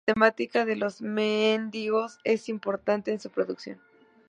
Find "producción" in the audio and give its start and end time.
3.29-3.79